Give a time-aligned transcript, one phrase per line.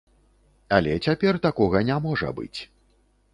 [0.77, 2.59] Але цяпер такога не можа быць.